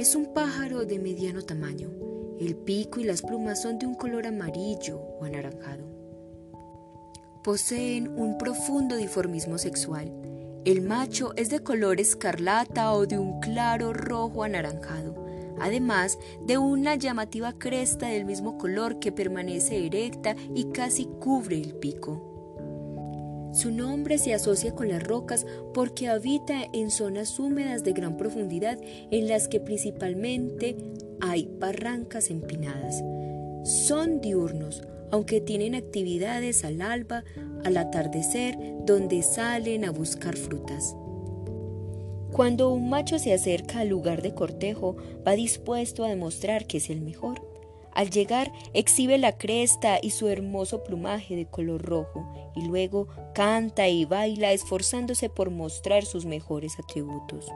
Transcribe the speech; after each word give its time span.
Es 0.00 0.16
un 0.16 0.32
pájaro 0.32 0.86
de 0.86 0.98
mediano 0.98 1.42
tamaño. 1.42 1.90
El 2.38 2.56
pico 2.56 3.00
y 3.00 3.04
las 3.04 3.20
plumas 3.20 3.60
son 3.60 3.78
de 3.78 3.84
un 3.84 3.94
color 3.94 4.26
amarillo 4.26 4.98
o 4.98 5.24
anaranjado. 5.24 5.84
Poseen 7.44 8.08
un 8.08 8.38
profundo 8.38 8.96
dimorfismo 8.96 9.58
sexual. 9.58 10.10
El 10.64 10.80
macho 10.80 11.34
es 11.36 11.50
de 11.50 11.60
color 11.60 12.00
escarlata 12.00 12.94
o 12.94 13.04
de 13.04 13.18
un 13.18 13.40
claro 13.40 13.92
rojo 13.92 14.42
anaranjado, 14.42 15.22
además 15.60 16.18
de 16.46 16.56
una 16.56 16.94
llamativa 16.94 17.58
cresta 17.58 18.06
del 18.06 18.24
mismo 18.24 18.56
color 18.56 19.00
que 19.00 19.12
permanece 19.12 19.84
erecta 19.84 20.34
y 20.54 20.70
casi 20.72 21.04
cubre 21.20 21.60
el 21.60 21.74
pico. 21.74 22.29
Su 23.52 23.72
nombre 23.72 24.18
se 24.18 24.32
asocia 24.32 24.74
con 24.74 24.88
las 24.88 25.02
rocas 25.02 25.44
porque 25.74 26.08
habita 26.08 26.62
en 26.72 26.90
zonas 26.90 27.38
húmedas 27.38 27.82
de 27.82 27.92
gran 27.92 28.16
profundidad 28.16 28.78
en 29.10 29.28
las 29.28 29.48
que 29.48 29.60
principalmente 29.60 30.76
hay 31.20 31.48
barrancas 31.58 32.30
empinadas. 32.30 33.02
Son 33.64 34.20
diurnos, 34.20 34.82
aunque 35.10 35.40
tienen 35.40 35.74
actividades 35.74 36.64
al 36.64 36.80
alba, 36.80 37.24
al 37.64 37.76
atardecer, 37.76 38.56
donde 38.86 39.22
salen 39.22 39.84
a 39.84 39.90
buscar 39.90 40.36
frutas. 40.36 40.94
Cuando 42.32 42.72
un 42.72 42.88
macho 42.88 43.18
se 43.18 43.34
acerca 43.34 43.80
al 43.80 43.88
lugar 43.88 44.22
de 44.22 44.32
cortejo, 44.32 44.96
va 45.26 45.32
dispuesto 45.32 46.04
a 46.04 46.08
demostrar 46.08 46.66
que 46.66 46.78
es 46.78 46.88
el 46.88 47.00
mejor. 47.00 47.49
Al 47.94 48.10
llegar, 48.10 48.52
exhibe 48.72 49.18
la 49.18 49.36
cresta 49.36 49.98
y 50.00 50.10
su 50.10 50.28
hermoso 50.28 50.84
plumaje 50.84 51.36
de 51.36 51.46
color 51.46 51.82
rojo, 51.82 52.32
y 52.54 52.66
luego 52.66 53.08
canta 53.34 53.88
y 53.88 54.04
baila 54.04 54.52
esforzándose 54.52 55.28
por 55.28 55.50
mostrar 55.50 56.04
sus 56.04 56.24
mejores 56.24 56.78
atributos. 56.78 57.46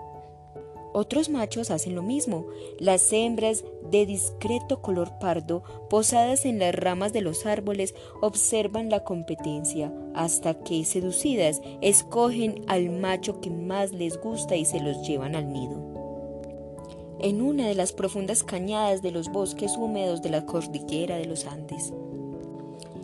Otros 0.96 1.28
machos 1.28 1.72
hacen 1.72 1.96
lo 1.96 2.02
mismo. 2.02 2.46
Las 2.78 3.12
hembras 3.12 3.64
de 3.90 4.06
discreto 4.06 4.80
color 4.80 5.18
pardo, 5.18 5.64
posadas 5.90 6.44
en 6.44 6.60
las 6.60 6.72
ramas 6.72 7.12
de 7.12 7.20
los 7.20 7.46
árboles, 7.46 7.96
observan 8.22 8.90
la 8.90 9.02
competencia 9.02 9.92
hasta 10.14 10.62
que, 10.62 10.84
seducidas, 10.84 11.62
escogen 11.80 12.64
al 12.68 12.90
macho 12.90 13.40
que 13.40 13.50
más 13.50 13.90
les 13.90 14.20
gusta 14.20 14.54
y 14.54 14.64
se 14.64 14.78
los 14.78 15.04
llevan 15.04 15.34
al 15.34 15.52
nido 15.52 15.93
en 17.24 17.40
una 17.40 17.66
de 17.66 17.74
las 17.74 17.94
profundas 17.94 18.42
cañadas 18.42 19.00
de 19.00 19.10
los 19.10 19.30
bosques 19.30 19.78
húmedos 19.78 20.20
de 20.20 20.28
la 20.28 20.44
cordillera 20.44 21.16
de 21.16 21.24
los 21.24 21.46
Andes. 21.46 21.90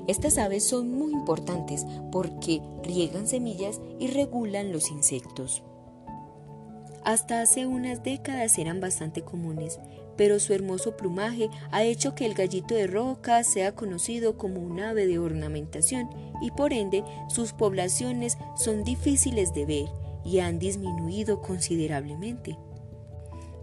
Estas 0.08 0.36
aves 0.36 0.62
son 0.62 0.92
muy 0.92 1.10
importantes 1.10 1.86
porque 2.12 2.60
riegan 2.82 3.26
semillas 3.26 3.80
y 3.98 4.08
regulan 4.08 4.72
los 4.72 4.91
insectos. 4.91 5.62
Hasta 7.02 7.41
hace 7.41 7.64
unas 7.64 8.02
décadas 8.02 8.58
eran 8.58 8.78
bastante 8.78 9.22
comunes, 9.22 9.80
pero 10.18 10.38
su 10.38 10.52
hermoso 10.52 10.98
plumaje 10.98 11.48
ha 11.70 11.82
hecho 11.84 12.14
que 12.14 12.26
el 12.26 12.34
gallito 12.34 12.74
de 12.74 12.86
roca 12.86 13.42
sea 13.42 13.74
conocido 13.74 14.36
como 14.36 14.60
un 14.60 14.80
ave 14.80 15.06
de 15.06 15.18
ornamentación 15.18 16.10
y 16.42 16.50
por 16.50 16.75
ende 16.75 17.04
sus 17.30 17.54
poblaciones 17.54 18.36
son 18.54 18.84
difíciles 18.84 19.54
de 19.54 19.64
ver 19.64 19.88
y 20.26 20.41
han 20.41 20.59
disminuido 20.59 21.41
considerablemente. 21.41 22.59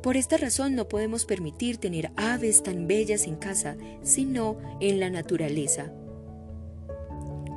Por 0.02 0.18
esta 0.18 0.38
razón 0.38 0.76
no 0.76 0.88
podemos 0.88 1.26
permitir 1.26 1.78
tener 1.78 2.12
aves 2.16 2.64
tan 2.64 2.88
bellas 2.88 3.26
en 3.26 3.36
casa, 3.36 3.76
sino 4.04 4.58
en 4.80 5.00
la 5.00 5.10
naturaleza. 5.10 5.92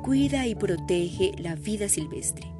Cuida 0.03 0.47
y 0.47 0.55
protege 0.55 1.33
la 1.37 1.55
vida 1.55 1.87
silvestre. 1.87 2.51